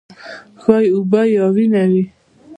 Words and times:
ښايي 0.61 0.89
اوبه 0.95 1.21
یا 1.35 1.45
وینه 1.55 1.83
وي. 1.91 2.03